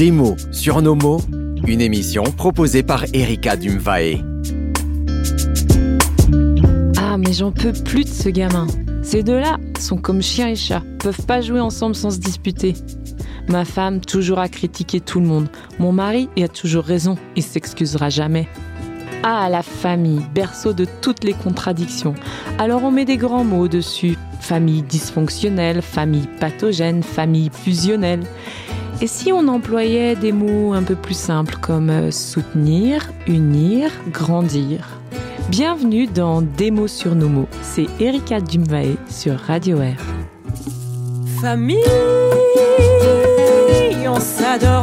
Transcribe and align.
Des 0.00 0.10
mots 0.10 0.36
sur 0.50 0.80
nos 0.80 0.94
mots, 0.94 1.20
une 1.66 1.82
émission 1.82 2.22
proposée 2.22 2.82
par 2.82 3.04
Erika 3.12 3.54
Dumvae. 3.54 4.24
Ah, 6.96 7.18
mais 7.18 7.34
j'en 7.34 7.52
peux 7.52 7.74
plus 7.74 8.04
de 8.04 8.08
ce 8.08 8.30
gamin. 8.30 8.66
Ces 9.02 9.22
deux-là 9.22 9.58
sont 9.78 9.98
comme 9.98 10.22
chien 10.22 10.48
et 10.48 10.56
chat, 10.56 10.82
peuvent 11.00 11.26
pas 11.26 11.42
jouer 11.42 11.60
ensemble 11.60 11.94
sans 11.94 12.12
se 12.12 12.18
disputer. 12.18 12.72
Ma 13.46 13.66
femme, 13.66 14.00
toujours 14.00 14.38
à 14.38 14.48
critiquer 14.48 15.00
tout 15.00 15.20
le 15.20 15.26
monde. 15.26 15.48
Mon 15.78 15.92
mari, 15.92 16.30
a 16.42 16.48
toujours 16.48 16.84
raison, 16.84 17.18
il 17.36 17.42
s'excusera 17.42 18.08
jamais. 18.08 18.48
Ah, 19.22 19.50
la 19.50 19.62
famille, 19.62 20.22
berceau 20.34 20.72
de 20.72 20.86
toutes 21.02 21.24
les 21.24 21.34
contradictions. 21.34 22.14
Alors 22.58 22.84
on 22.84 22.90
met 22.90 23.04
des 23.04 23.18
grands 23.18 23.44
mots 23.44 23.68
dessus. 23.68 24.16
Famille 24.40 24.80
dysfonctionnelle, 24.80 25.82
famille 25.82 26.26
pathogène, 26.40 27.02
famille 27.02 27.50
fusionnelle. 27.52 28.22
Et 29.02 29.06
si 29.06 29.32
on 29.32 29.48
employait 29.48 30.14
des 30.14 30.30
mots 30.30 30.74
un 30.74 30.82
peu 30.82 30.94
plus 30.94 31.16
simples 31.16 31.56
comme 31.62 31.88
euh, 31.88 32.10
soutenir, 32.10 33.10
unir, 33.26 33.90
grandir? 34.12 35.00
Bienvenue 35.48 36.06
dans 36.06 36.42
Des 36.42 36.70
sur 36.86 37.14
nos 37.14 37.30
mots. 37.30 37.48
C'est 37.62 37.86
Erika 37.98 38.42
Dumvae 38.42 38.96
sur 39.08 39.38
Radio 39.38 39.80
Air. 39.80 39.96
Famille, 41.40 41.78
on 44.06 44.20
s'adore, 44.20 44.79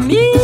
Famille, 0.00 0.39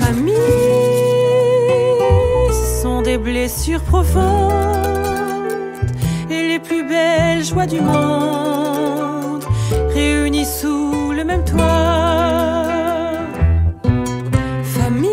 Famille, 0.00 0.34
sont 2.82 3.02
des 3.02 3.18
blessures 3.18 3.82
profondes 3.82 4.52
et 6.30 6.48
les 6.48 6.58
plus 6.58 6.84
belles 6.84 7.44
joies 7.44 7.66
du 7.66 7.80
monde 7.80 9.44
réunies 9.94 10.46
sous 10.46 11.12
le 11.12 11.24
même 11.24 11.44
toit. 11.44 12.64
Famille, 14.62 15.10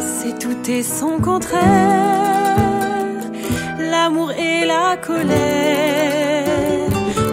c'est 0.00 0.38
tout 0.38 0.70
et 0.70 0.82
son 0.82 1.18
contraire, 1.18 1.60
l'amour 3.78 4.30
et 4.32 4.64
la 4.66 4.96
colère, 4.96 5.30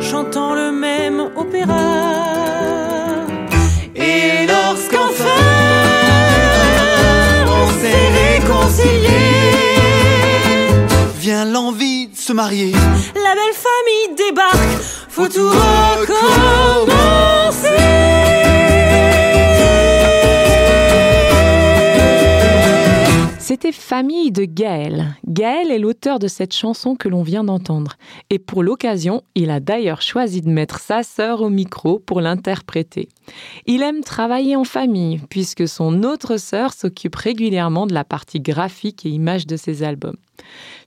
chantant 0.01 0.53
le 0.55 0.71
même 0.71 1.28
Et 3.95 4.47
lorsqu'enfin 4.47 5.25
on 7.47 7.67
s'est 7.81 8.07
réconcilié, 8.21 9.19
Vient 11.19 11.45
l'envie 11.45 12.07
de 12.07 12.15
se 12.17 12.33
marier. 12.33 12.71
la 12.71 13.33
belle 13.35 13.55
famille 13.67 14.15
débarque, 14.17 14.81
faut 15.09 15.27
tout 15.27 15.49
recommencer. 15.49 16.97
Famille 23.71 24.31
de 24.31 24.45
Gaël. 24.45 25.15
Gaël 25.27 25.71
est 25.71 25.79
l'auteur 25.79 26.19
de 26.19 26.27
cette 26.27 26.53
chanson 26.53 26.95
que 26.95 27.07
l'on 27.07 27.23
vient 27.23 27.43
d'entendre. 27.43 27.97
Et 28.29 28.39
pour 28.39 28.63
l'occasion, 28.63 29.23
il 29.35 29.49
a 29.49 29.59
d'ailleurs 29.59 30.01
choisi 30.01 30.41
de 30.41 30.49
mettre 30.49 30.79
sa 30.79 31.03
sœur 31.03 31.41
au 31.41 31.49
micro 31.49 31.99
pour 31.99 32.21
l'interpréter. 32.21 33.09
Il 33.65 33.81
aime 33.81 34.01
travailler 34.01 34.55
en 34.55 34.63
famille, 34.63 35.21
puisque 35.29 35.67
son 35.67 36.03
autre 36.03 36.37
sœur 36.37 36.73
s'occupe 36.73 37.15
régulièrement 37.15 37.87
de 37.87 37.93
la 37.93 38.03
partie 38.03 38.39
graphique 38.39 39.05
et 39.05 39.09
image 39.09 39.47
de 39.47 39.57
ses 39.57 39.83
albums. 39.83 40.17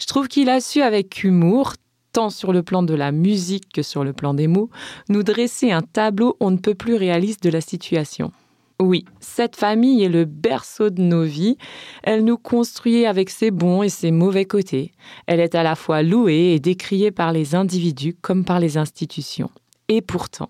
Je 0.00 0.06
trouve 0.06 0.28
qu'il 0.28 0.48
a 0.48 0.60
su 0.60 0.82
avec 0.82 1.24
humour, 1.24 1.74
tant 2.12 2.30
sur 2.30 2.52
le 2.52 2.62
plan 2.62 2.82
de 2.82 2.94
la 2.94 3.12
musique 3.12 3.72
que 3.72 3.82
sur 3.82 4.04
le 4.04 4.12
plan 4.12 4.34
des 4.34 4.48
mots, 4.48 4.70
nous 5.08 5.22
dresser 5.22 5.72
un 5.72 5.82
tableau 5.82 6.36
on 6.40 6.50
ne 6.50 6.58
peut 6.58 6.74
plus 6.74 6.94
réaliste 6.94 7.42
de 7.42 7.50
la 7.50 7.60
situation. 7.60 8.32
Oui, 8.80 9.04
cette 9.20 9.56
famille 9.56 10.02
est 10.02 10.08
le 10.08 10.24
berceau 10.24 10.90
de 10.90 11.02
nos 11.02 11.24
vies. 11.24 11.56
Elle 12.02 12.24
nous 12.24 12.38
construit 12.38 13.06
avec 13.06 13.30
ses 13.30 13.50
bons 13.50 13.82
et 13.82 13.88
ses 13.88 14.10
mauvais 14.10 14.44
côtés. 14.44 14.92
Elle 15.26 15.40
est 15.40 15.54
à 15.54 15.62
la 15.62 15.74
fois 15.74 16.02
louée 16.02 16.54
et 16.54 16.60
décriée 16.60 17.10
par 17.10 17.32
les 17.32 17.54
individus 17.54 18.14
comme 18.20 18.44
par 18.44 18.60
les 18.60 18.78
institutions. 18.78 19.50
Et 19.88 20.00
pourtant, 20.00 20.48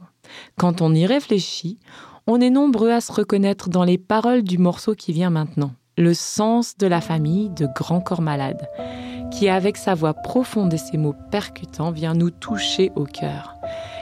quand 0.57 0.81
on 0.83 0.95
y 0.95 1.07
réfléchit, 1.07 1.79
on 2.27 2.41
est 2.41 2.51
nombreux 2.51 2.91
à 2.91 3.01
se 3.01 3.13
reconnaître 3.13 3.69
dans 3.69 3.85
les 3.85 3.99
paroles 3.99 4.43
du 4.43 4.59
morceau 4.59 4.95
qui 4.95 5.13
vient 5.13 5.31
maintenant. 5.31 5.73
Le 5.99 6.15
sens 6.15 6.77
de 6.79 6.87
la 6.87 7.01
famille 7.01 7.51
de 7.51 7.67
Grand 7.75 8.01
Corps 8.01 8.23
Malade, 8.23 8.69
qui 9.31 9.49
avec 9.49 9.77
sa 9.77 9.95
voix 9.95 10.15
profonde 10.15 10.73
et 10.73 10.79
ses 10.79 10.97
mots 10.97 11.15
percutants 11.31 11.91
vient 11.91 12.15
nous 12.15 12.31
toucher 12.31 12.93
au 12.97 13.05
cœur. 13.05 13.57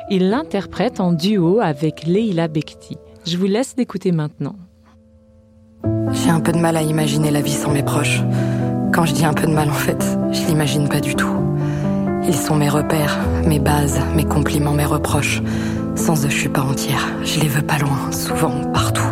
Il 0.08 0.28
l'interprète 0.28 1.00
en 1.00 1.12
duo 1.12 1.60
avec 1.60 2.04
Leila 2.04 2.48
Bekti. 2.48 2.96
Je 3.26 3.36
vous 3.36 3.46
laisse 3.46 3.74
l'écouter 3.76 4.12
maintenant. 4.12 4.56
J'ai 6.12 6.30
un 6.30 6.40
peu 6.40 6.52
de 6.52 6.58
mal 6.58 6.76
à 6.76 6.82
imaginer 6.82 7.30
la 7.30 7.40
vie 7.40 7.52
sans 7.52 7.70
mes 7.70 7.82
proches. 7.82 8.22
Quand 8.92 9.04
je 9.04 9.12
dis 9.12 9.24
un 9.24 9.34
peu 9.34 9.46
de 9.46 9.52
mal, 9.52 9.68
en 9.68 9.74
fait, 9.74 10.02
je 10.32 10.46
l'imagine 10.46 10.88
pas 10.88 11.00
du 11.00 11.14
tout. 11.14 11.28
Ils 12.26 12.34
sont 12.34 12.56
mes 12.56 12.68
repères, 12.68 13.18
mes 13.46 13.58
bases, 13.58 14.00
mes 14.16 14.24
compliments, 14.24 14.72
mes 14.72 14.86
reproches. 14.86 15.42
Sans 15.96 16.24
eux, 16.24 16.30
je 16.30 16.36
suis 16.36 16.48
pas 16.48 16.62
entière. 16.62 17.06
Je 17.22 17.40
les 17.40 17.48
veux 17.48 17.62
pas 17.62 17.78
loin, 17.78 18.10
souvent, 18.10 18.64
partout. 18.72 19.08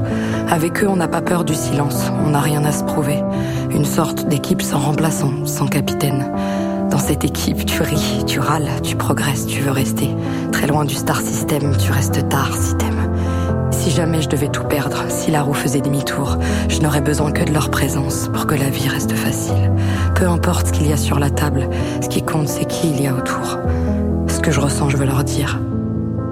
Avec 0.49 0.82
eux, 0.82 0.88
on 0.88 0.96
n'a 0.96 1.08
pas 1.08 1.22
peur 1.22 1.44
du 1.44 1.54
silence, 1.54 2.11
on 2.26 2.31
n'a 2.31 2.40
rien 2.40 2.64
à 2.64 2.72
se 2.72 2.84
prouver. 2.84 3.22
Une 3.70 3.84
sorte 3.84 4.26
d'équipe 4.26 4.62
sans 4.62 4.78
remplaçant, 4.78 5.44
sans 5.44 5.66
capitaine. 5.66 6.32
Dans 6.90 6.99
cette 6.99 7.25
équipe, 7.25 7.66
tu 7.66 7.82
ris, 7.82 8.25
tu 8.26 8.40
râles, 8.40 8.70
tu 8.82 8.96
progresses, 8.96 9.46
tu 9.46 9.61
veux 9.61 9.70
rester. 9.70 10.08
Très 10.52 10.66
loin 10.66 10.87
du 10.87 10.94
star 10.94 11.20
system, 11.20 11.76
tu 11.76 11.93
restes 11.93 12.26
tard 12.28 12.56
si 12.56 12.75
t'aimes. 12.76 13.18
Si 13.88 13.94
jamais 13.94 14.20
je 14.20 14.29
devais 14.29 14.49
tout 14.49 14.64
perdre, 14.64 15.05
si 15.08 15.31
la 15.31 15.40
roue 15.40 15.55
faisait 15.55 15.81
demi-tour, 15.81 16.37
je 16.69 16.81
n'aurais 16.81 17.00
besoin 17.00 17.32
que 17.32 17.43
de 17.43 17.55
leur 17.55 17.70
présence 17.70 18.29
pour 18.35 18.46
que 18.46 18.55
la 18.55 18.69
vie 18.69 18.87
reste 18.87 19.14
facile. 19.14 19.73
Peu 20.14 20.29
importe 20.29 20.67
ce 20.67 20.73
qu'il 20.73 20.90
y 20.90 20.93
a 20.93 20.99
sur 20.99 21.19
la 21.19 21.31
table, 21.31 21.70
ce 22.02 22.08
qui 22.08 22.23
compte 22.23 22.49
c'est 22.49 22.67
qui 22.67 22.90
il 22.90 23.00
y 23.00 23.06
a 23.06 23.14
autour. 23.14 23.58
Ce 24.26 24.40
que 24.40 24.50
je 24.50 24.61
ressens, 24.61 24.90
je 24.90 24.99
veux 24.99 25.06
leur 25.06 25.25
dire. 25.25 25.58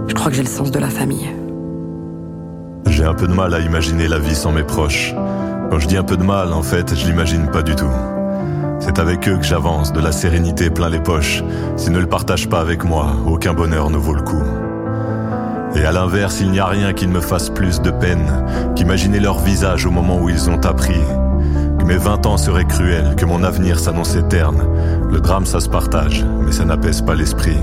Je 0.07 0.13
crois 0.13 0.31
que 0.31 0.37
j'ai 0.37 0.43
le 0.43 0.51
sens 0.51 0.71
de 0.71 0.79
la 0.79 0.91
famille. 0.91 1.31
J'ai 2.89 3.05
un 3.05 3.15
peu 3.15 3.27
de 3.27 3.33
mal 3.33 3.55
à 3.55 3.61
imaginer 3.61 4.07
la 4.07 4.19
vie 4.19 4.35
sans 4.35 4.53
mes 4.53 4.63
proches. 4.63 5.15
Quand 5.71 5.79
je 5.79 5.89
dis 5.89 5.97
un 5.97 6.05
peu 6.05 6.19
de 6.19 6.25
mal, 6.25 6.53
en 6.53 6.63
fait, 6.63 6.95
je 6.95 7.07
l'imagine 7.07 7.51
pas 7.51 7.63
du 7.63 7.75
tout. 7.75 7.91
C'est 8.81 8.99
avec 8.99 9.27
eux 9.31 9.39
que 9.39 9.47
j'avance, 9.47 9.95
de 9.95 10.01
la 10.01 10.13
sérénité 10.13 10.69
plein 10.69 10.91
les 10.91 11.01
poches. 11.01 11.43
S'ils 11.79 11.93
ne 11.93 12.01
le 12.01 12.07
partagent 12.07 12.51
pas 12.51 12.61
avec 12.61 12.85
moi, 12.85 13.13
aucun 13.27 13.55
bonheur 13.55 13.89
ne 13.89 13.97
vaut 13.97 14.15
le 14.15 14.21
coup. 14.21 14.43
Et 15.77 15.85
à 15.85 15.93
l'inverse, 15.93 16.41
il 16.41 16.51
n'y 16.51 16.59
a 16.59 16.67
rien 16.67 16.95
qui 16.95 17.07
ne 17.07 17.13
me 17.13 17.21
fasse 17.21 17.51
plus 17.51 17.83
de 17.83 17.91
peine 17.91 18.45
qu'imaginer 18.75 19.21
leur 19.21 19.39
visage 19.39 19.85
au 19.85 19.91
moment 19.91 20.19
où 20.19 20.31
ils 20.31 20.49
ont 20.49 20.61
appris 20.65 21.01
que 21.79 21.85
mes 21.85 21.99
vingt 21.99 22.25
ans 22.25 22.39
seraient 22.39 22.65
cruels, 22.65 23.15
que 23.17 23.27
mon 23.27 23.45
avenir 23.45 23.79
s'annonçait 23.79 24.23
terne. 24.23 24.63
Le 25.11 25.21
drame, 25.21 25.45
ça 25.45 25.61
se 25.61 25.69
partage, 25.69 26.25
mais 26.45 26.53
ça 26.53 26.65
n'apaise 26.65 27.03
pas 27.03 27.15
l'esprit. 27.15 27.59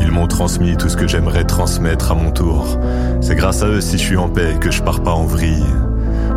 Ils 0.00 0.10
m'ont 0.10 0.26
transmis 0.26 0.76
tout 0.78 0.88
ce 0.88 0.96
que 0.96 1.06
j'aimerais 1.06 1.44
transmettre 1.44 2.10
à 2.10 2.14
mon 2.14 2.30
tour. 2.30 2.78
C'est 3.20 3.36
grâce 3.36 3.62
à 3.62 3.66
eux 3.66 3.82
si 3.82 3.98
je 3.98 4.02
suis 4.02 4.16
en 4.16 4.30
paix 4.30 4.56
que 4.58 4.70
je 4.70 4.82
pars 4.82 5.02
pas 5.02 5.12
en 5.12 5.26
vrille. 5.26 5.66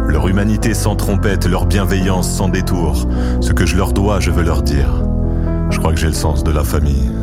Leur 0.07 0.27
humanité 0.27 0.73
sans 0.73 0.95
trompette, 0.95 1.47
leur 1.47 1.65
bienveillance 1.65 2.29
sans 2.29 2.49
détour. 2.49 3.07
Ce 3.39 3.53
que 3.53 3.65
je 3.65 3.77
leur 3.77 3.93
dois, 3.93 4.19
je 4.19 4.29
veux 4.29 4.43
leur 4.43 4.61
dire. 4.61 4.89
Je 5.71 5.79
crois 5.79 5.93
que 5.93 5.99
j'ai 5.99 6.07
le 6.07 6.13
sens 6.13 6.43
de 6.43 6.51
la 6.51 6.63
famille. 6.63 7.14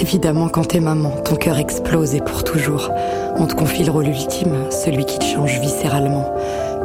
Évidemment, 0.00 0.48
quand 0.48 0.68
t'es 0.68 0.80
maman, 0.80 1.10
ton 1.24 1.36
cœur 1.36 1.58
explose 1.58 2.14
et 2.14 2.20
pour 2.20 2.44
toujours. 2.44 2.90
On 3.36 3.46
te 3.46 3.54
confie 3.54 3.84
le 3.84 3.90
rôle 3.90 4.08
ultime, 4.08 4.54
celui 4.70 5.04
qui 5.04 5.18
te 5.18 5.24
change 5.24 5.58
viscéralement. 5.60 6.34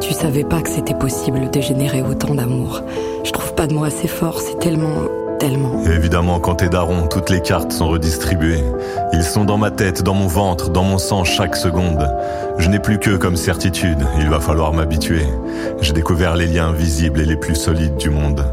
Tu 0.02 0.14
savais 0.14 0.44
pas 0.44 0.62
que 0.62 0.70
c'était 0.70 0.94
possible 0.94 1.50
de 1.52 1.62
générer 1.62 2.02
autant 2.02 2.36
d'amour. 2.36 2.82
Je 3.24 3.32
trouve 3.32 3.54
pas 3.54 3.68
de 3.68 3.74
mots 3.74 3.86
assez 3.86 4.08
forts, 4.08 4.42
c'est 4.42 4.60
tellement, 4.60 5.08
tellement. 5.40 5.84
Évidemment, 5.86 6.40
quand 6.40 6.56
t'es 6.56 6.70
daron, 6.70 7.08
toutes 7.08 7.30
les 7.30 7.42
cartes 7.42 7.72
sont 7.72 7.88
redistribuées. 7.88 8.64
Ils 9.14 9.24
sont 9.24 9.46
dans 9.46 9.58
ma 9.58 9.72
tête, 9.72 10.04
dans 10.04 10.14
mon 10.14 10.28
ventre, 10.28 10.70
dans 10.70 10.84
mon 10.84 10.98
sang 10.98 11.24
chaque 11.24 11.56
seconde. 11.56 12.10
Je 12.58 12.70
n'ai 12.70 12.80
plus 12.80 13.00
que 13.00 13.16
comme 13.16 13.38
certitude, 13.38 14.06
il 14.20 14.30
va 14.30 14.40
falloir 14.40 14.74
m'habituer. 14.74 15.26
J'ai 15.82 15.94
découvert 15.94 16.36
les 16.36 16.48
liens 16.48 16.72
visibles 16.72 17.22
et 17.22 17.26
les 17.26 17.38
plus 17.38 17.56
solides 17.56 17.98
du 17.98 18.10
monde. 18.10 18.46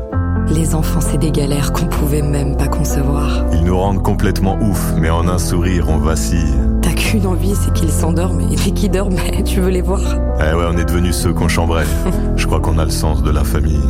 Les 0.49 0.75
enfants, 0.75 1.01
c'est 1.01 1.19
des 1.19 1.31
galères 1.31 1.73
qu'on 1.73 1.87
pouvait 1.87 2.23
même 2.23 2.57
pas 2.57 2.69
concevoir. 2.69 3.45
Ils 3.53 3.65
nous 3.65 3.79
rendent 3.79 4.03
complètement 4.03 4.59
ouf, 4.61 4.93
mais 4.97 5.09
en 5.11 5.29
un 5.29 5.39
sourire, 5.39 5.87
on 5.89 5.99
vacille. 5.99 6.55
T'as 6.83 6.93
qu'une 6.93 7.27
envie, 7.27 7.55
c'est 7.55 7.73
qu'ils 7.73 7.91
s'endorment, 7.91 8.41
et 8.41 8.57
dès 8.57 8.71
qu'ils 8.73 8.91
dorment, 8.91 9.17
tu 9.45 9.61
veux 9.61 9.71
les 9.71 9.81
voir? 9.81 10.01
Eh 10.39 10.55
ouais, 10.55 10.65
on 10.69 10.77
est 10.77 10.85
devenus 10.85 11.17
ceux 11.17 11.33
qu'on 11.33 11.49
chambrait. 11.49 11.87
Je 12.37 12.47
crois 12.47 12.61
qu'on 12.61 12.79
a 12.79 12.85
le 12.85 12.91
sens 12.91 13.23
de 13.23 13.31
la 13.31 13.45
famille. 13.45 13.81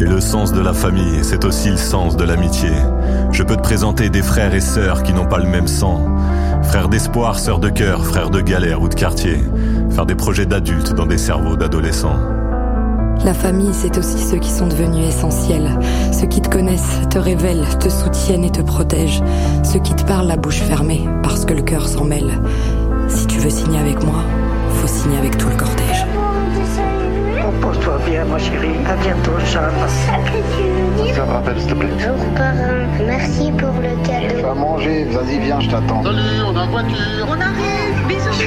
Et 0.00 0.04
le 0.04 0.20
sens 0.20 0.52
de 0.52 0.60
la 0.60 0.72
famille, 0.72 1.22
c'est 1.22 1.44
aussi 1.44 1.70
le 1.70 1.76
sens 1.76 2.16
de 2.16 2.24
l'amitié. 2.24 2.70
Je 3.30 3.42
peux 3.44 3.54
te 3.56 3.62
présenter 3.62 4.08
des 4.08 4.22
frères 4.22 4.52
et 4.52 4.60
sœurs 4.60 5.04
qui 5.04 5.12
n'ont 5.12 5.26
pas 5.26 5.38
le 5.38 5.48
même 5.48 5.68
sang. 5.68 6.00
Frères 6.64 6.88
d'espoir, 6.88 7.38
sœurs 7.38 7.60
de 7.60 7.68
cœur, 7.68 8.04
frères 8.04 8.30
de 8.30 8.40
galère 8.40 8.82
ou 8.82 8.88
de 8.88 8.94
quartier. 8.94 9.38
Faire 9.90 10.06
des 10.06 10.16
projets 10.16 10.46
d'adultes 10.46 10.94
dans 10.94 11.06
des 11.06 11.18
cerveaux 11.18 11.54
d'adolescents. 11.54 12.18
La 13.24 13.34
famille, 13.34 13.72
c'est 13.72 13.96
aussi 13.98 14.18
ceux 14.18 14.38
qui 14.38 14.50
sont 14.50 14.66
devenus 14.66 15.06
essentiels. 15.06 15.78
Ceux 16.12 16.26
qui 16.26 16.40
te 16.40 16.48
connaissent, 16.48 17.00
te 17.10 17.18
révèlent, 17.18 17.66
te 17.80 17.88
soutiennent 17.88 18.44
et 18.44 18.50
te 18.50 18.62
protègent. 18.62 19.22
Ceux 19.62 19.80
qui 19.80 19.94
te 19.94 20.04
parlent 20.04 20.26
la 20.26 20.36
bouche 20.36 20.60
fermée, 20.60 21.08
parce 21.22 21.44
que 21.44 21.54
le 21.54 21.62
cœur 21.62 21.88
s'en 21.88 22.04
mêle. 22.04 22.40
Si 23.08 23.26
tu 23.26 23.38
veux 23.38 23.50
signer 23.50 23.78
avec 23.78 24.02
moi, 24.04 24.22
faut 24.70 24.86
signer 24.86 25.18
avec 25.18 25.36
tout 25.38 25.48
le 25.48 25.56
cortège. 25.56 26.06
Repose-toi 27.46 27.98
bien, 28.06 28.24
ma 28.24 28.38
chérie. 28.38 28.76
À 28.86 28.96
bientôt, 28.96 29.38
Charles. 29.44 29.72
Ça 31.14 31.24
me 31.24 31.32
rappelle, 31.32 31.60
s'il 31.60 31.68
te 31.68 31.74
plaît. 31.74 31.88
Bonjour 31.92 32.34
parrain, 32.34 32.86
merci 33.06 33.52
pour 33.52 33.74
le 33.80 34.06
cadeau. 34.06 34.36
Tu 34.36 34.42
vas 34.42 34.54
manger, 34.54 35.04
vas-y, 35.04 35.38
viens, 35.38 35.60
je 35.60 35.70
t'attends. 35.70 36.02
Salut, 36.02 36.42
on 36.46 36.56
a 36.56 36.66
voiture. 36.66 37.26
On 37.28 37.40
arrive, 37.40 37.83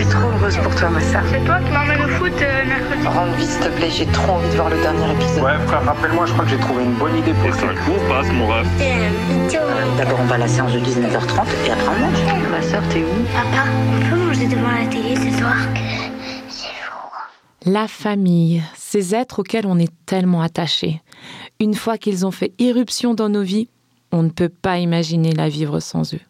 suis 0.01 0.09
trop 0.09 0.29
heureuse 0.29 0.57
pour 0.57 0.75
toi, 0.75 0.89
ma 0.89 1.01
sœur. 1.01 1.23
C'est 1.31 1.43
toi 1.43 1.59
qui 1.59 1.71
m'emmène 1.71 2.01
au 2.01 2.07
foot 2.09 2.33
euh, 2.41 2.65
mercredi. 2.65 3.07
Rends 3.07 3.31
vite, 3.31 3.49
s'il 3.49 3.59
te 3.61 3.69
plaît, 3.69 3.89
j'ai 3.89 4.05
trop 4.07 4.33
envie 4.33 4.49
de 4.49 4.55
voir 4.55 4.69
le 4.69 4.79
dernier 4.81 5.11
épisode. 5.11 5.43
Ouais, 5.43 5.57
frère, 5.65 5.85
rappelle-moi, 5.85 6.25
je 6.27 6.33
crois 6.33 6.45
que 6.45 6.51
j'ai 6.51 6.57
trouvé 6.57 6.83
une 6.83 6.93
bonne 6.93 7.17
idée 7.17 7.33
pour 7.33 7.53
ça. 7.55 7.67
cours 7.85 8.07
passe, 8.07 8.31
mon 8.31 8.47
ref. 8.47 8.67
D'abord, 9.97 10.19
on 10.21 10.25
va 10.25 10.35
à 10.35 10.37
la 10.37 10.47
séance 10.47 10.73
de 10.73 10.79
19h30 10.79 11.45
et 11.65 11.71
après 11.71 11.87
on 11.87 11.99
mange. 11.99 12.51
Ma 12.51 12.61
sœur, 12.61 12.83
t'es 12.89 12.99
où? 12.99 13.23
Papa, 13.33 13.65
on 13.95 14.09
peut 14.09 14.23
manger 14.23 14.47
devant 14.47 14.71
la 14.71 14.85
télé 14.87 15.15
ce 15.15 15.37
soir 15.39 15.55
La 17.65 17.87
famille, 17.87 18.61
ces 18.75 19.15
êtres 19.15 19.39
auxquels 19.39 19.65
on 19.65 19.79
est 19.79 19.93
tellement 20.05 20.41
attaché. 20.41 21.01
Une 21.59 21.73
fois 21.73 21.97
qu'ils 21.97 22.25
ont 22.25 22.31
fait 22.31 22.53
irruption 22.59 23.15
dans 23.15 23.29
nos 23.29 23.41
vies, 23.41 23.69
on 24.11 24.21
ne 24.21 24.29
peut 24.29 24.49
pas 24.49 24.77
imaginer 24.77 25.31
la 25.31 25.49
vivre 25.49 25.79
sans 25.79 26.13
eux. 26.13 26.21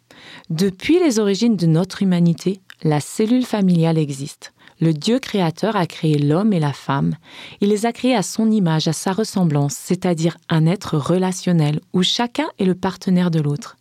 Depuis 0.50 1.00
les 1.00 1.20
origines 1.20 1.58
de 1.58 1.68
notre 1.68 2.02
humanité, 2.02 2.62
la 2.84 3.00
cellule 3.00 3.46
familiale 3.46 3.98
existe. 3.98 4.54
Le 4.80 4.94
Dieu 4.94 5.18
créateur 5.18 5.76
a 5.76 5.88
créé 5.88 6.20
l'homme 6.20 6.54
et 6.54 6.60
la 6.60 6.74
femme. 6.74 7.16
Il 7.62 7.70
les 7.70 7.88
a 7.88 7.92
créés 7.92 8.16
à 8.16 8.22
son 8.22 8.52
image, 8.52 8.88
à 8.88 8.94
sa 8.94 9.12
ressemblance, 9.12 9.74
c'est-à-dire 9.74 10.38
un 10.50 10.68
être 10.68 10.98
relationnel 10.98 11.80
où 11.94 12.04
chacun 12.04 12.48
est 12.60 12.66
le 12.66 12.76
partenaire 12.76 13.32
de 13.32 13.40
l'autre. 13.40 13.78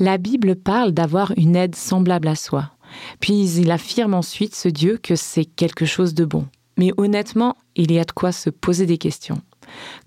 La 0.00 0.18
Bible 0.18 0.56
parle 0.56 0.92
d'avoir 0.92 1.32
une 1.36 1.54
aide 1.54 1.76
semblable 1.76 2.28
à 2.28 2.34
soi. 2.34 2.72
Puis 3.20 3.48
il 3.58 3.70
affirme 3.70 4.14
ensuite, 4.14 4.54
ce 4.54 4.68
Dieu, 4.68 4.98
que 5.00 5.14
c'est 5.14 5.44
quelque 5.44 5.86
chose 5.86 6.14
de 6.14 6.24
bon. 6.24 6.46
Mais 6.76 6.92
honnêtement, 6.96 7.56
il 7.76 7.92
y 7.92 7.98
a 7.98 8.04
de 8.04 8.12
quoi 8.12 8.32
se 8.32 8.50
poser 8.50 8.86
des 8.86 8.98
questions. 8.98 9.40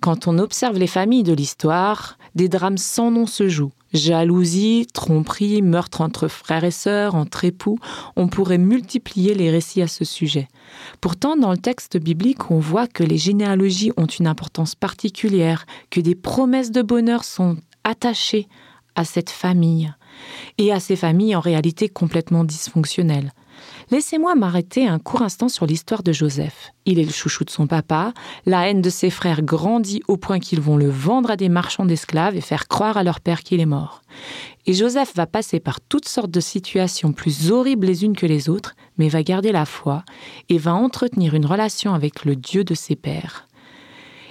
Quand 0.02 0.28
on 0.28 0.40
observe 0.40 0.78
les 0.78 0.88
familles 0.88 1.24
de 1.24 1.34
l'histoire, 1.34 2.18
des 2.36 2.50
drames 2.50 2.78
sans 2.78 3.12
nom 3.12 3.28
se 3.28 3.48
jouent. 3.48 3.74
Jalousie, 3.94 4.88
tromperie, 4.94 5.62
meurtre 5.62 6.02
entre 6.02 6.28
frères 6.28 6.64
et 6.64 6.72
sœurs, 6.72 7.16
entre 7.16 7.46
époux, 7.46 7.78
on 8.16 8.28
pourrait 8.28 8.58
multiplier 8.58 9.34
les 9.34 9.50
récits 9.50 9.82
à 9.82 9.88
ce 9.88 10.06
sujet. 10.06 10.48
Pourtant, 11.02 11.36
dans 11.36 11.52
le 11.52 11.58
texte 11.58 11.98
biblique, 11.98 12.52
on 12.52 12.60
voit 12.60 12.88
que 12.88 13.04
les 13.04 13.18
généalogies 13.18 13.92
ont 13.98 14.06
une 14.06 14.28
importance 14.28 14.76
particulière, 14.76 15.66
que 15.90 16.00
des 16.00 16.16
promesses 16.16 16.72
de 16.72 16.82
bonheur 16.82 17.24
sont 17.24 17.58
attachées 17.84 18.48
à 18.96 19.04
cette 19.04 19.30
famille, 19.30 19.94
et 20.58 20.72
à 20.72 20.80
ces 20.80 20.96
familles 20.96 21.36
en 21.36 21.40
réalité 21.40 21.90
complètement 21.90 22.44
dysfonctionnelles. 22.44 23.32
Laissez-moi 23.92 24.36
m'arrêter 24.36 24.88
un 24.88 25.00
court 25.00 25.22
instant 25.22 25.50
sur 25.50 25.66
l'histoire 25.66 26.02
de 26.02 26.14
Joseph. 26.14 26.72
Il 26.86 26.98
est 26.98 27.04
le 27.04 27.12
chouchou 27.12 27.44
de 27.44 27.50
son 27.50 27.68
papa, 27.68 28.14
la 28.46 28.70
haine 28.70 28.82
de 28.82 28.90
ses 28.90 29.10
frères 29.10 29.42
grandit 29.42 30.02
au 30.08 30.16
point 30.16 30.40
qu'ils 30.40 30.62
vont 30.62 30.78
le 30.78 30.90
vendre 30.90 31.30
à 31.30 31.36
des 31.36 31.50
marchands 31.50 31.84
d'esclaves 31.84 32.38
et 32.38 32.42
faire 32.42 32.70
croire 32.70 32.96
à 32.96 33.04
leur 33.04 33.20
père 33.20 33.44
qu'il 33.44 33.60
est 33.60 33.66
mort. 33.66 34.02
Et 34.66 34.74
Joseph 34.74 35.14
va 35.14 35.28
passer 35.28 35.60
par 35.60 35.82
toutes 35.82 36.08
sortes 36.08 36.32
de 36.32 36.40
situations 36.40 37.12
plus 37.12 37.52
horribles 37.52 37.86
les 37.86 38.06
unes 38.06 38.16
que 38.16 38.26
les 38.26 38.48
autres, 38.48 38.76
mais 38.98 39.10
va 39.10 39.24
garder 39.24 39.52
la 39.52 39.66
foi 39.66 40.06
et 40.48 40.58
va 40.58 40.74
entretenir 40.74 41.34
une 41.34 41.46
relation 41.46 41.94
avec 41.94 42.24
le 42.24 42.38
Dieu 42.38 42.64
de 42.64 42.76
ses 42.76 42.96
pères. 42.96 43.46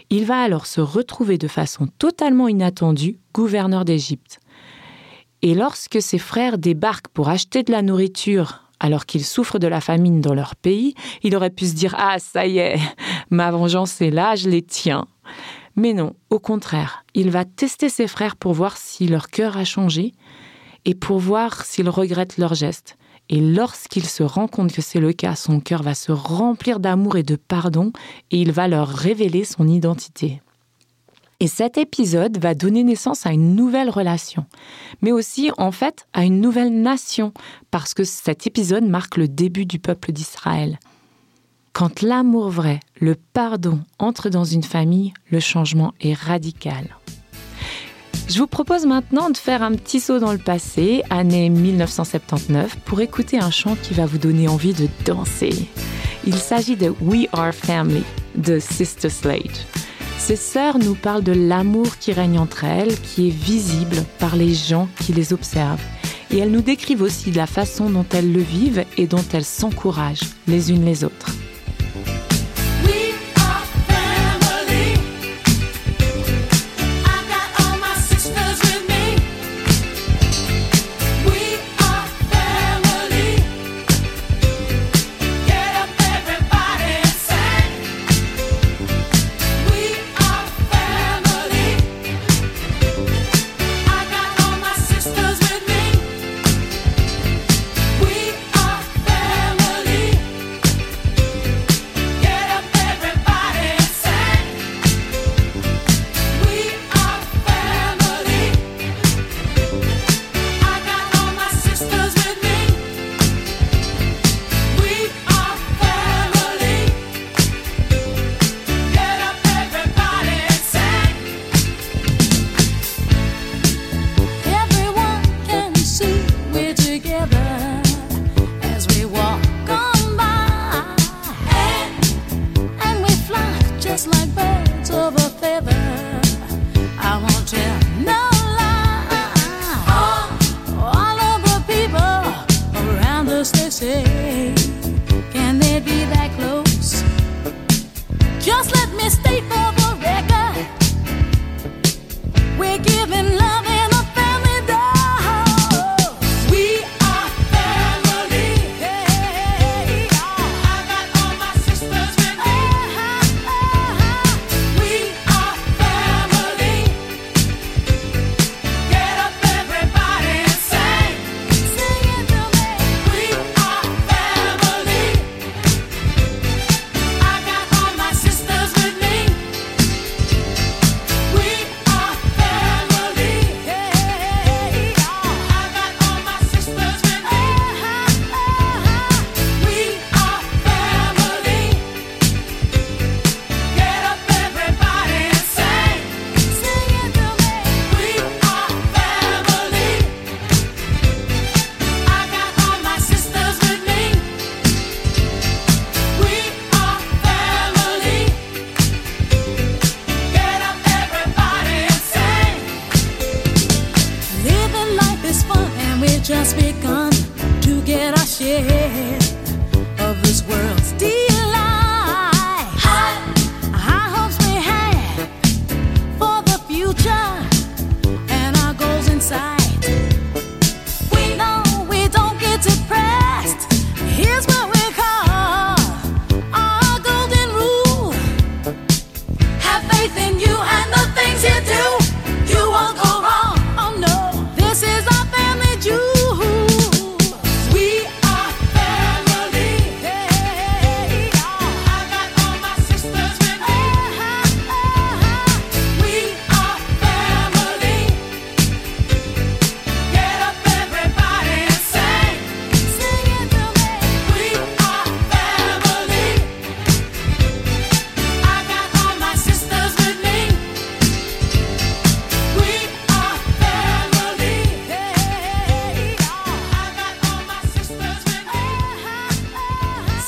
Il 0.09 0.25
va 0.25 0.41
alors 0.41 0.65
se 0.65 0.81
retrouver 0.81 1.37
de 1.37 1.49
façon 1.49 1.87
totalement 1.99 2.49
inattendue 2.49 3.19
gouverneur 3.35 3.85
d'Égypte. 3.85 4.41
Et 5.43 5.55
lorsque 5.55 6.01
ses 6.01 6.19
frères 6.19 6.57
débarquent 6.57 7.09
pour 7.09 7.29
acheter 7.29 7.63
de 7.63 7.73
la 7.73 7.83
nourriture 7.83 8.70
alors 8.81 9.07
qu'ils 9.07 9.25
souffrent 9.25 9.59
de 9.59 9.69
la 9.69 9.81
famine 9.81 10.21
dans 10.21 10.35
leur 10.35 10.57
pays, 10.57 10.95
il 11.23 11.37
aurait 11.37 11.51
pu 11.51 11.67
se 11.67 11.75
dire 11.75 11.95
Ah, 11.99 12.19
ça 12.19 12.47
y 12.47 12.59
est, 12.59 12.79
ma 13.31 13.51
vengeance 13.51 14.01
est 14.01 14.11
là, 14.11 14.35
je 14.35 14.49
les 14.49 14.63
tiens. 14.63 15.07
Mais 15.77 15.93
non, 15.93 16.15
au 16.31 16.39
contraire, 16.39 17.05
il 17.15 17.31
va 17.31 17.45
tester 17.45 17.89
ses 17.89 18.09
frères 18.09 18.37
pour 18.37 18.55
voir 18.55 18.77
si 18.77 19.07
leur 19.07 19.29
cœur 19.29 19.57
a 19.57 19.65
changé 19.65 20.13
et 20.85 20.95
pour 20.95 21.19
voir 21.19 21.65
s'ils 21.65 21.89
regrettent 21.89 22.39
leurs 22.39 22.55
gestes. 22.55 22.97
Et 23.29 23.41
lorsqu'il 23.41 24.07
se 24.07 24.25
rend 24.25 24.49
compte 24.49 24.73
que 24.73 24.83
c'est 24.83 24.99
le 24.99 25.13
cas, 25.13 25.37
son 25.37 25.61
cœur 25.61 25.85
va 25.85 25.95
se 25.95 26.11
remplir 26.11 26.81
d'amour 26.81 27.17
et 27.17 27.23
de 27.23 27.37
pardon 27.37 27.93
et 28.33 28.41
il 28.41 28.51
va 28.51 28.67
leur 28.67 28.89
révéler 28.89 29.45
son 29.45 29.69
identité. 29.69 30.43
Et 31.43 31.49
cet 31.49 31.79
épisode 31.79 32.37
va 32.39 32.55
donner 32.55 32.85
naissance 32.85 33.25
à 33.25 33.33
une 33.33 33.55
nouvelle 33.55 33.89
relation, 33.89 34.45
mais 35.01 35.11
aussi 35.11 35.51
en 35.57 35.73
fait 35.73 36.07
à 36.13 36.25
une 36.25 36.41
nouvelle 36.41 36.83
nation, 36.83 37.33
parce 37.71 37.95
que 37.95 38.05
cet 38.05 38.47
épisode 38.47 38.85
marque 38.85 39.17
le 39.17 39.27
début 39.27 39.65
du 39.65 39.79
peuple 39.79 40.13
d'Israël. 40.13 40.79
Quand 41.73 42.03
l'amour 42.03 42.51
vrai, 42.51 42.81
le 43.01 43.15
pardon 43.15 43.81
entre 43.99 44.29
dans 44.29 44.45
une 44.45 44.63
famille, 44.63 45.15
le 45.31 45.41
changement 45.41 45.95
est 46.03 46.13
radical. 46.13 46.97
Je 48.29 48.39
vous 48.39 48.47
propose 48.47 48.85
maintenant 48.85 49.31
de 49.31 49.37
faire 49.37 49.63
un 49.63 49.73
petit 49.73 49.99
saut 49.99 50.19
dans 50.19 50.33
le 50.33 50.39
passé, 50.39 51.03
année 51.09 51.49
1979, 51.49 52.77
pour 52.85 53.01
écouter 53.01 53.39
un 53.41 53.51
chant 53.51 53.77
qui 53.83 53.95
va 53.95 54.05
vous 54.05 54.19
donner 54.19 54.47
envie 54.47 54.75
de 54.75 54.89
danser. 55.07 55.69
Il 56.27 56.37
s'agit 56.37 56.77
de 56.77 56.93
We 57.01 57.29
Are 57.33 57.55
Family 57.55 58.05
de 58.37 58.59
Sister 58.59 59.09
Slade. 59.09 59.51
Ces 60.21 60.37
sœurs 60.37 60.79
nous 60.79 60.95
parlent 60.95 61.25
de 61.25 61.33
l'amour 61.33 61.97
qui 61.99 62.13
règne 62.13 62.39
entre 62.39 62.63
elles, 62.65 62.95
qui 63.01 63.29
est 63.29 63.33
visible 63.33 64.05
par 64.21 64.37
les 64.37 64.55
gens 64.55 64.87
qui 65.01 65.13
les 65.13 65.33
observent. 65.33 65.83
Et 66.31 66.39
elles 66.39 66.53
nous 66.53 66.61
décrivent 66.61 67.03
aussi 67.03 67.33
la 67.33 67.47
façon 67.47 67.91
dont 67.91 68.07
elles 68.13 68.31
le 68.31 68.41
vivent 68.41 68.85
et 68.97 69.07
dont 69.09 69.25
elles 69.33 69.45
s'encouragent 69.45 70.29
les 70.47 70.71
unes 70.71 70.85
les 70.85 71.03
autres. 71.03 71.31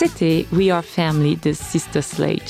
C'était 0.05 0.47
We 0.53 0.71
Are 0.71 0.85
Family 0.85 1.37
de 1.37 1.53
Sister 1.53 2.03
Slade. 2.03 2.41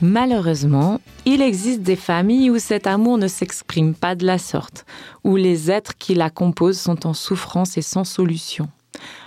Malheureusement, 0.00 0.98
il 1.26 1.42
existe 1.42 1.82
des 1.82 1.94
familles 1.94 2.48
où 2.48 2.58
cet 2.58 2.86
amour 2.86 3.18
ne 3.18 3.28
s'exprime 3.28 3.94
pas 3.94 4.14
de 4.14 4.24
la 4.24 4.38
sorte, 4.38 4.86
où 5.24 5.36
les 5.36 5.70
êtres 5.70 5.98
qui 5.98 6.14
la 6.14 6.30
composent 6.30 6.80
sont 6.80 7.06
en 7.06 7.12
souffrance 7.12 7.76
et 7.76 7.82
sans 7.82 8.04
solution. 8.04 8.66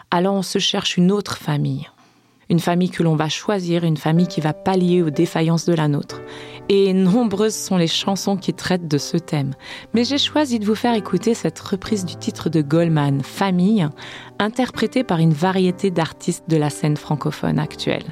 Alors 0.09 0.33
on 0.33 0.41
se 0.41 0.57
cherche 0.57 0.97
une 0.97 1.11
autre 1.11 1.37
famille. 1.37 1.87
Une 2.49 2.59
famille 2.59 2.89
que 2.89 3.03
l'on 3.03 3.15
va 3.15 3.29
choisir, 3.29 3.83
une 3.83 3.97
famille 3.97 4.27
qui 4.27 4.41
va 4.41 4.53
pallier 4.53 5.03
aux 5.03 5.11
défaillances 5.11 5.65
de 5.65 5.73
la 5.73 5.87
nôtre. 5.87 6.21
Et 6.69 6.93
nombreuses 6.93 7.55
sont 7.55 7.77
les 7.77 7.87
chansons 7.87 8.35
qui 8.35 8.53
traitent 8.53 8.87
de 8.87 8.97
ce 8.97 9.17
thème. 9.17 9.53
Mais 9.93 10.03
j'ai 10.03 10.17
choisi 10.17 10.59
de 10.59 10.65
vous 10.65 10.75
faire 10.75 10.93
écouter 10.93 11.33
cette 11.33 11.59
reprise 11.59 12.05
du 12.05 12.15
titre 12.15 12.49
de 12.49 12.61
Goldman, 12.61 13.21
Famille, 13.23 13.87
interprétée 14.37 15.03
par 15.03 15.19
une 15.19 15.33
variété 15.33 15.91
d'artistes 15.91 16.43
de 16.49 16.57
la 16.57 16.69
scène 16.69 16.97
francophone 16.97 17.59
actuelle. 17.59 18.05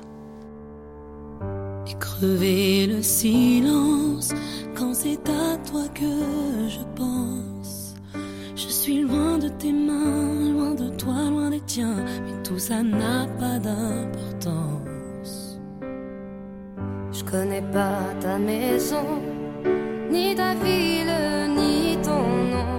Je 17.17 17.23
connais 17.23 17.61
pas 17.61 18.01
ta 18.19 18.37
maison, 18.37 19.21
ni 20.11 20.35
ta 20.35 20.53
ville, 20.55 21.15
ni 21.55 21.97
ton 22.03 22.27
nom. 22.53 22.75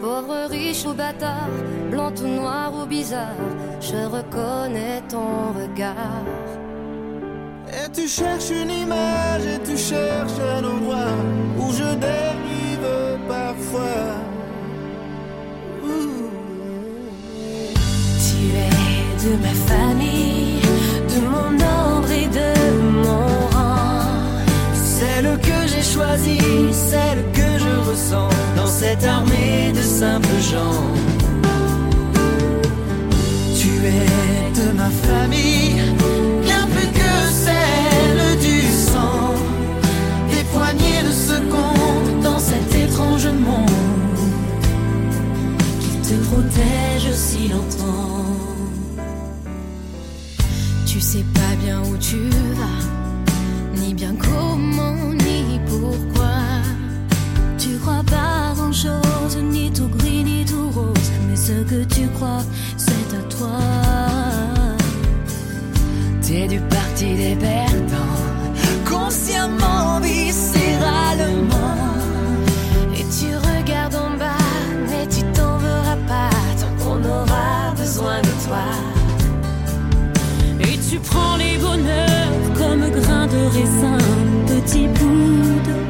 Pauvre, 0.00 0.48
riche 0.48 0.86
ou 0.86 0.94
bâtard, 0.94 1.50
blanc 1.90 2.14
ou 2.24 2.26
noir 2.26 2.72
ou 2.80 2.86
bizarre, 2.86 3.44
je 3.78 4.06
reconnais 4.16 5.02
ton 5.10 5.52
regard. 5.52 6.24
Et 7.68 7.90
tu 7.92 8.08
cherches 8.08 8.50
une 8.50 8.70
image 8.70 9.44
et 9.44 9.60
tu 9.68 9.76
cherches 9.76 10.40
un 10.56 10.64
endroit 10.64 11.14
où 11.58 11.70
je 11.72 11.90
dérive 12.08 12.88
parfois. 13.28 14.16
Ouh. 15.84 16.30
Tu 18.24 18.38
es 18.64 19.24
de 19.24 19.32
ma 19.42 19.54
famille, 19.68 20.39
choisie, 25.94 26.72
celle 26.72 27.22
que 27.32 27.48
je 27.58 27.90
ressens 27.90 28.28
dans 28.56 28.66
cette 28.66 29.04
armée 29.04 29.72
de 29.74 29.82
simples 29.82 30.40
gens. 30.52 30.82
Tu 33.58 33.70
es 33.98 34.50
de 34.60 34.72
ma 34.80 34.90
famille, 35.08 35.82
bien 36.42 36.64
plus 36.72 36.90
que 37.00 37.14
celle 37.46 38.38
du 38.38 38.60
sang. 38.92 39.34
Des 40.32 40.44
poignées 40.54 41.02
de 41.08 41.14
secondes 41.30 42.22
dans 42.22 42.38
cet 42.38 42.68
étrange 42.74 43.26
monde 43.26 44.20
qui 45.80 46.08
te 46.08 46.14
protège 46.28 47.12
si 47.14 47.48
longtemps. 47.48 48.26
Tu 50.86 51.00
sais 51.00 51.24
pas 51.34 51.54
bien 51.64 51.80
où 51.88 51.96
tu 51.96 52.18
vas, 52.58 52.79
ce 61.50 61.62
que 61.64 61.84
tu 61.94 62.06
crois, 62.16 62.44
c'est 62.76 63.10
à 63.20 63.22
toi. 63.36 63.58
T'es 66.22 66.46
du 66.46 66.60
parti 66.76 67.08
des 67.22 67.34
perdants, 67.46 68.24
consciemment, 68.92 70.00
viscéralement. 70.00 71.76
Et 72.98 73.04
tu 73.16 73.28
regardes 73.48 73.96
en 74.06 74.10
bas, 74.22 74.46
mais 74.88 75.04
tu 75.14 75.22
t'en 75.36 75.58
verras 75.58 76.00
pas 76.12 76.30
tant 76.60 76.74
qu'on 76.80 77.00
aura 77.18 77.74
besoin 77.76 78.18
de 78.28 78.32
toi. 78.46 78.66
Et 80.60 80.78
tu 80.88 80.98
prends 81.10 81.36
les 81.36 81.56
bonheurs 81.64 82.34
comme 82.60 82.84
grains 82.98 83.28
de 83.34 83.42
raisin, 83.56 83.98
petit 84.52 84.86
bout 84.98 85.60
de 85.68 85.89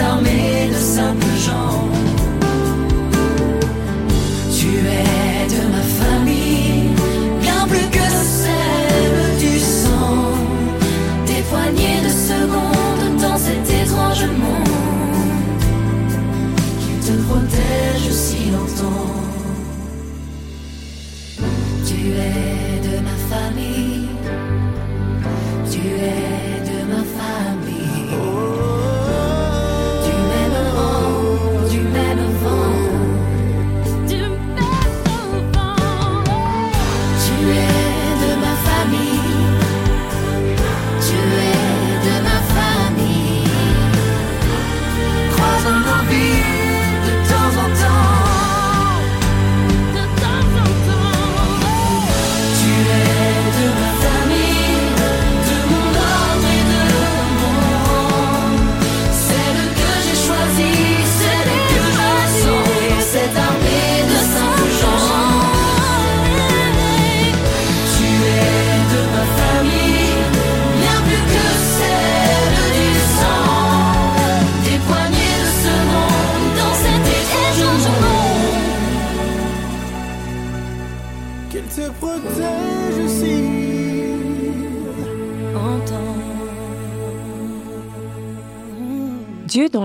armée 0.00 0.68
de 0.68 0.74
simples 0.74 1.36
gens. 1.46 1.88
Tu 4.58 4.68
es 4.68 5.46
de 5.54 5.62
ma 5.74 5.84
famille, 6.00 6.90
bien 7.40 7.66
plus 7.68 7.88
que 7.90 8.06
celle 8.42 9.38
du 9.38 9.58
sang. 9.58 10.34
Des 11.26 11.42
poignées 11.50 12.00
de 12.06 12.12
secondes 12.30 13.20
dans 13.20 13.38
cet 13.38 13.64
étrange 13.82 14.24
monde 14.44 14.68
qui 16.80 16.94
te 17.06 17.12
protège 17.26 18.10
si 18.10 18.50
longtemps. 18.50 19.10
Tu 21.86 21.98
es 22.12 22.80
de 22.88 22.96
ma 23.08 23.16
famille, 23.30 24.08
tu 25.70 25.80
es 25.80 26.21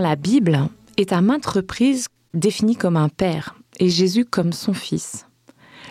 la 0.08 0.15
Bible 0.15 0.70
est 0.96 1.12
à 1.12 1.20
maintes 1.20 1.46
reprises 1.46 2.08
défini 2.34 2.78
comme 2.78 2.96
un 2.96 3.10
père 3.10 3.56
et 3.78 3.89
Jésus 3.89 4.24
comme 4.24 4.54
son 4.54 4.74
fils. 4.74 5.26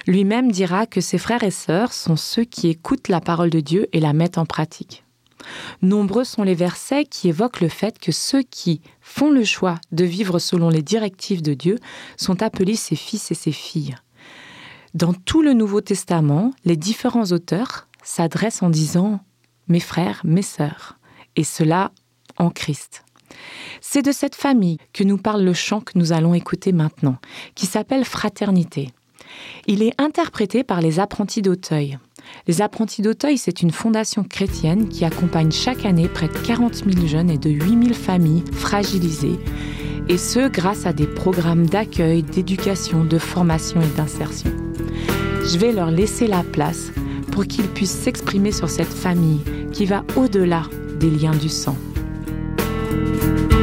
Lui-même 0.06 0.50
dira 0.50 0.86
que 0.86 1.02
ses 1.02 1.18
frères 1.18 1.42
et 1.42 1.50
sœurs 1.50 1.92
sont 1.92 2.16
ceux 2.16 2.44
qui 2.44 2.68
écoutent 2.68 3.08
la 3.08 3.20
parole 3.20 3.50
de 3.50 3.60
Dieu 3.60 3.88
et 3.92 4.00
la 4.00 4.14
mettent 4.14 4.38
en 4.38 4.46
pratique. 4.46 5.04
Nombreux 5.82 6.24
sont 6.24 6.44
les 6.44 6.54
versets 6.54 7.04
qui 7.04 7.28
évoquent 7.28 7.60
le 7.60 7.68
fait 7.68 7.98
que 7.98 8.10
ceux 8.10 8.42
qui 8.42 8.80
font 9.02 9.30
le 9.30 9.44
choix 9.44 9.78
de 9.92 10.04
vivre 10.04 10.38
selon 10.38 10.70
les 10.70 10.82
directives 10.82 11.42
de 11.42 11.52
Dieu 11.52 11.76
sont 12.16 12.42
appelés 12.42 12.76
ses 12.76 12.96
fils 12.96 13.30
et 13.30 13.34
ses 13.34 13.52
filles. 13.52 13.96
Dans 14.94 15.12
tout 15.12 15.42
le 15.42 15.52
Nouveau 15.52 15.82
Testament, 15.82 16.54
les 16.64 16.78
différents 16.78 17.32
auteurs 17.32 17.86
s'adressent 18.02 18.62
en 18.62 18.70
disant 18.70 19.20
mes 19.68 19.80
frères, 19.80 20.22
mes 20.24 20.40
sœurs, 20.40 20.98
et 21.36 21.44
cela 21.44 21.92
en 22.38 22.48
Christ. 22.48 23.02
C'est 23.80 24.02
de 24.02 24.12
cette 24.12 24.34
famille 24.34 24.78
que 24.92 25.04
nous 25.04 25.18
parle 25.18 25.42
le 25.42 25.52
chant 25.52 25.80
que 25.80 25.98
nous 25.98 26.12
allons 26.12 26.34
écouter 26.34 26.72
maintenant, 26.72 27.16
qui 27.54 27.66
s'appelle 27.66 28.04
Fraternité. 28.04 28.90
Il 29.66 29.82
est 29.82 29.92
interprété 30.00 30.64
par 30.64 30.80
les 30.80 31.00
apprentis 31.00 31.42
d'Auteuil. 31.42 31.98
Les 32.46 32.62
apprentis 32.62 33.02
d'Auteuil, 33.02 33.38
c'est 33.38 33.62
une 33.62 33.70
fondation 33.70 34.24
chrétienne 34.24 34.88
qui 34.88 35.04
accompagne 35.04 35.50
chaque 35.50 35.84
année 35.84 36.08
près 36.08 36.28
de 36.28 36.38
40 36.38 36.74
000 36.74 37.06
jeunes 37.06 37.30
et 37.30 37.38
de 37.38 37.50
8 37.50 37.84
000 37.88 37.94
familles 37.94 38.44
fragilisées, 38.52 39.38
et 40.08 40.18
ce 40.18 40.48
grâce 40.48 40.86
à 40.86 40.92
des 40.92 41.06
programmes 41.06 41.66
d'accueil, 41.66 42.22
d'éducation, 42.22 43.04
de 43.04 43.18
formation 43.18 43.80
et 43.80 43.96
d'insertion. 43.96 44.50
Je 45.44 45.58
vais 45.58 45.72
leur 45.72 45.90
laisser 45.90 46.26
la 46.26 46.42
place 46.42 46.90
pour 47.32 47.46
qu'ils 47.46 47.68
puissent 47.68 47.90
s'exprimer 47.90 48.52
sur 48.52 48.70
cette 48.70 48.92
famille 48.92 49.40
qui 49.72 49.84
va 49.84 50.04
au-delà 50.16 50.62
des 50.98 51.10
liens 51.10 51.34
du 51.34 51.48
sang. 51.48 51.76
Bye. 52.96 53.55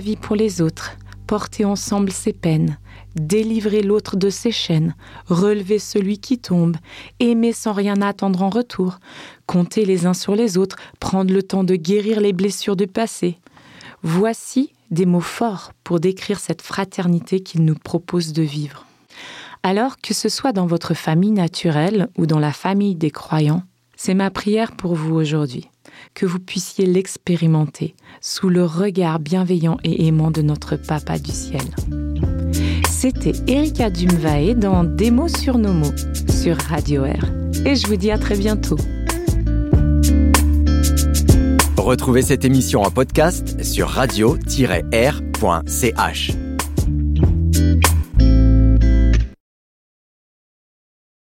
vie 0.00 0.16
pour 0.16 0.36
les 0.36 0.60
autres, 0.60 0.92
porter 1.26 1.64
ensemble 1.64 2.10
ses 2.10 2.32
peines, 2.32 2.78
délivrer 3.16 3.82
l'autre 3.82 4.16
de 4.16 4.30
ses 4.30 4.52
chaînes, 4.52 4.94
relever 5.26 5.78
celui 5.78 6.18
qui 6.18 6.38
tombe, 6.38 6.76
aimer 7.20 7.52
sans 7.52 7.72
rien 7.72 8.02
attendre 8.02 8.42
en 8.42 8.50
retour, 8.50 8.98
compter 9.46 9.84
les 9.84 10.06
uns 10.06 10.14
sur 10.14 10.34
les 10.34 10.58
autres, 10.58 10.76
prendre 11.00 11.32
le 11.32 11.42
temps 11.42 11.64
de 11.64 11.76
guérir 11.76 12.20
les 12.20 12.32
blessures 12.32 12.76
du 12.76 12.86
passé. 12.86 13.38
Voici 14.02 14.72
des 14.90 15.06
mots 15.06 15.20
forts 15.20 15.72
pour 15.82 16.00
décrire 16.00 16.38
cette 16.38 16.62
fraternité 16.62 17.40
qu'il 17.40 17.64
nous 17.64 17.74
propose 17.74 18.32
de 18.32 18.42
vivre. 18.42 18.86
Alors 19.62 19.96
que 19.96 20.12
ce 20.12 20.28
soit 20.28 20.52
dans 20.52 20.66
votre 20.66 20.94
famille 20.94 21.30
naturelle 21.30 22.08
ou 22.18 22.26
dans 22.26 22.38
la 22.38 22.52
famille 22.52 22.94
des 22.94 23.10
croyants, 23.10 23.62
c'est 23.96 24.14
ma 24.14 24.30
prière 24.30 24.72
pour 24.72 24.94
vous 24.94 25.14
aujourd'hui 25.14 25.70
que 26.14 26.26
vous 26.26 26.38
puissiez 26.38 26.86
l'expérimenter 26.86 27.94
sous 28.20 28.48
le 28.48 28.64
regard 28.64 29.18
bienveillant 29.18 29.78
et 29.84 30.06
aimant 30.06 30.30
de 30.30 30.42
notre 30.42 30.76
Papa 30.76 31.18
du 31.18 31.32
ciel. 31.32 31.62
C'était 32.88 33.32
Erika 33.46 33.90
Dumvae 33.90 34.54
dans 34.54 34.84
Des 34.84 35.10
mots 35.10 35.28
sur 35.28 35.58
nos 35.58 35.72
mots 35.72 35.94
sur 36.28 36.56
Radio 36.56 37.04
Air 37.04 37.30
et 37.64 37.76
je 37.76 37.86
vous 37.86 37.96
dis 37.96 38.10
à 38.10 38.18
très 38.18 38.36
bientôt. 38.36 38.78
Retrouvez 41.76 42.22
cette 42.22 42.44
émission 42.46 42.80
en 42.82 42.90
podcast 42.90 43.62
sur 43.62 43.88
radio-r.ch. 43.88 44.44